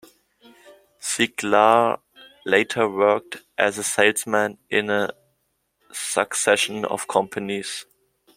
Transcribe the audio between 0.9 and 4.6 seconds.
Ziglar later worked as a salesman